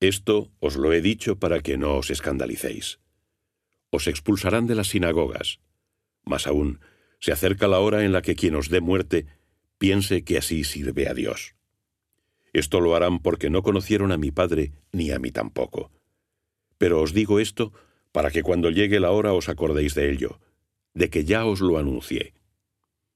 [0.00, 3.00] Esto os lo he dicho para que no os escandalicéis.
[3.90, 5.60] Os expulsarán de las sinagogas.
[6.24, 6.80] Más aún,
[7.18, 9.26] se acerca la hora en la que quien os dé muerte
[9.76, 11.54] piense que así sirve a Dios.
[12.54, 15.92] Esto lo harán porque no conocieron a mi Padre ni a mí tampoco.
[16.78, 17.72] Pero os digo esto
[18.10, 20.40] para que cuando llegue la hora os acordéis de ello,
[20.94, 22.32] de que ya os lo anuncié.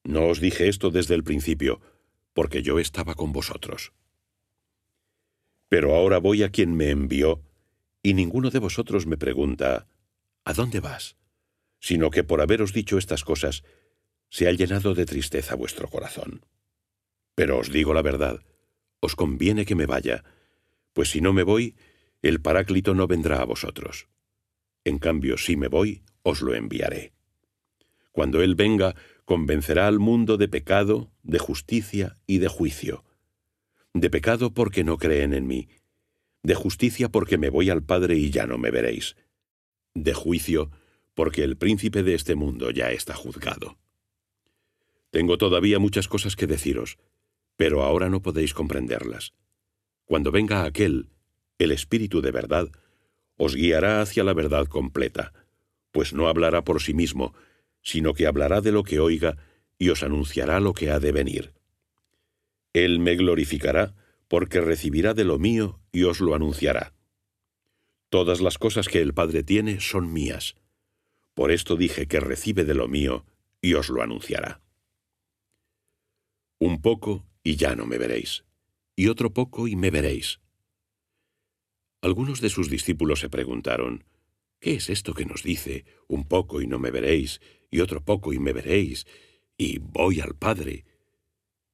[0.05, 1.80] No os dije esto desde el principio,
[2.35, 3.93] porque yo estaba con vosotros.
[5.75, 7.43] Pero ahora voy a quien me envió,
[8.00, 9.89] y ninguno de vosotros me pregunta,
[10.44, 11.16] ¿A dónde vas?
[11.80, 13.64] Sino que por haberos dicho estas cosas,
[14.29, 16.46] se ha llenado de tristeza vuestro corazón.
[17.35, 18.44] Pero os digo la verdad,
[19.00, 20.22] os conviene que me vaya,
[20.93, 21.75] pues si no me voy,
[22.22, 24.07] el Paráclito no vendrá a vosotros.
[24.85, 27.14] En cambio, si me voy, os lo enviaré.
[28.13, 28.94] Cuando Él venga,
[29.25, 33.02] convencerá al mundo de pecado, de justicia y de juicio.
[33.94, 35.69] De pecado porque no creen en mí,
[36.42, 39.16] de justicia porque me voy al Padre y ya no me veréis,
[39.94, 40.70] de juicio
[41.14, 43.78] porque el príncipe de este mundo ya está juzgado.
[45.10, 46.98] Tengo todavía muchas cosas que deciros,
[47.56, 49.32] pero ahora no podéis comprenderlas.
[50.04, 51.08] Cuando venga aquel,
[51.58, 52.69] el Espíritu de verdad,
[53.36, 55.32] os guiará hacia la verdad completa,
[55.92, 57.32] pues no hablará por sí mismo,
[57.80, 59.36] sino que hablará de lo que oiga
[59.78, 61.52] y os anunciará lo que ha de venir.
[62.75, 63.94] Él me glorificará,
[64.28, 66.92] porque recibirá de lo mío y os lo anunciará.
[68.11, 70.56] Todas las cosas que el Padre tiene son mías.
[71.34, 73.25] Por esto dije que recibe de lo mío
[73.62, 74.61] y os lo anunciará.
[76.58, 78.44] Un poco y ya no me veréis,
[78.97, 80.41] y otro poco y me veréis.
[82.03, 84.05] Algunos de sus discípulos se preguntaron,
[84.61, 88.33] ¿Qué es esto que nos dice, un poco y no me veréis, y otro poco
[88.33, 89.06] y me veréis,
[89.59, 90.86] y voy al Padre?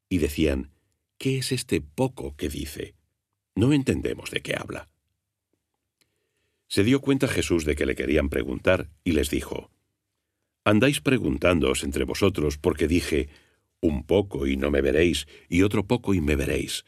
[0.09, 0.73] Y decían,
[1.21, 2.95] ¿qué es este poco que dice?
[3.55, 4.89] No entendemos de qué habla.
[6.67, 9.71] Se dio cuenta Jesús de que le querían preguntar y les dijo,
[10.65, 13.29] Andáis preguntándoos entre vosotros porque dije,
[13.80, 16.86] un poco y no me veréis, y otro poco y me veréis.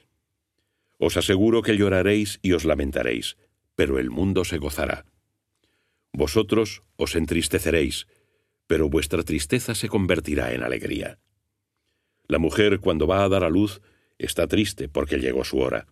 [0.98, 3.36] Os aseguro que lloraréis y os lamentaréis,
[3.74, 5.04] pero el mundo se gozará.
[6.10, 8.06] Vosotros os entristeceréis,
[8.66, 11.18] pero vuestra tristeza se convertirá en alegría.
[12.28, 13.82] La mujer cuando va a dar a luz
[14.24, 15.86] está triste porque llegó su hora.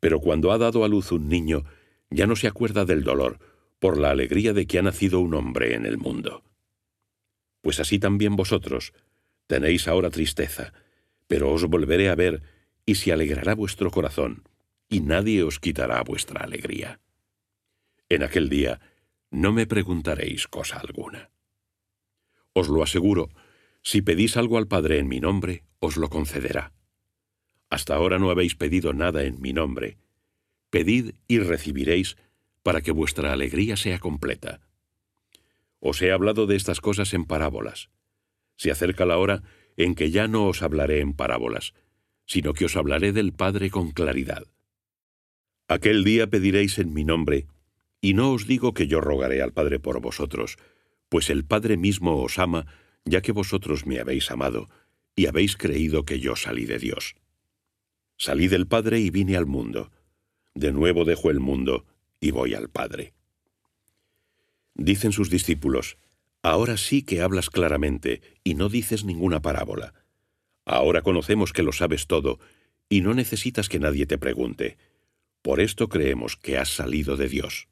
[0.00, 1.64] Pero cuando ha dado a luz un niño,
[2.10, 3.38] ya no se acuerda del dolor,
[3.78, 6.42] por la alegría de que ha nacido un hombre en el mundo.
[7.60, 8.92] Pues así también vosotros
[9.46, 10.72] tenéis ahora tristeza,
[11.26, 12.42] pero os volveré a ver
[12.86, 14.44] y se alegrará vuestro corazón,
[14.88, 17.00] y nadie os quitará vuestra alegría.
[18.08, 18.80] En aquel día
[19.30, 21.30] no me preguntaréis cosa alguna.
[22.52, 23.30] Os lo aseguro,
[23.82, 26.72] si pedís algo al Padre en mi nombre, os lo concederá.
[27.70, 29.98] Hasta ahora no habéis pedido nada en mi nombre.
[30.70, 32.16] Pedid y recibiréis
[32.62, 34.60] para que vuestra alegría sea completa.
[35.80, 37.90] Os he hablado de estas cosas en parábolas.
[38.56, 39.42] Se acerca la hora
[39.76, 41.74] en que ya no os hablaré en parábolas,
[42.26, 44.44] sino que os hablaré del Padre con claridad.
[45.68, 47.46] Aquel día pediréis en mi nombre,
[48.00, 50.56] y no os digo que yo rogaré al Padre por vosotros,
[51.08, 52.66] pues el Padre mismo os ama,
[53.04, 54.68] ya que vosotros me habéis amado,
[55.16, 57.14] y habéis creído que yo salí de Dios.
[58.16, 59.90] Salí del Padre y vine al mundo.
[60.54, 61.84] De nuevo dejo el mundo
[62.20, 63.14] y voy al Padre.
[64.74, 65.98] Dicen sus discípulos,
[66.42, 69.94] Ahora sí que hablas claramente y no dices ninguna parábola.
[70.66, 72.38] Ahora conocemos que lo sabes todo
[72.90, 74.76] y no necesitas que nadie te pregunte.
[75.40, 77.68] Por esto creemos que has salido de Dios.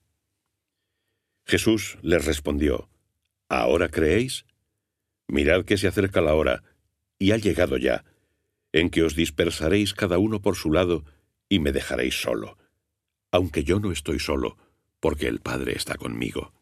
[1.45, 2.89] Jesús les respondió,
[3.49, 4.47] ¿Ahora creéis?
[5.29, 6.63] Mirad que se acerca la hora,
[7.19, 8.05] y ha llegado ya,
[8.73, 11.05] en que os dispersaréis cada uno por su lado
[11.49, 12.59] y me dejaréis solo,
[13.31, 14.57] aunque yo no estoy solo,
[15.01, 16.53] porque el Padre está conmigo.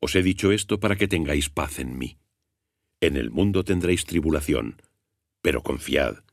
[0.00, 2.18] Os he dicho esto para que tengáis paz en mí.
[3.00, 4.80] En el mundo tendréis tribulación,
[5.42, 6.24] pero confiad,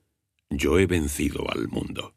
[0.50, 2.16] yo he vencido al mundo.